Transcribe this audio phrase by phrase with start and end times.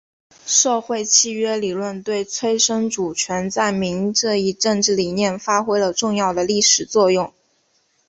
[0.47, 7.31] 社会契约理论对催生主权在民这一政治理念发挥了重要的历史作用。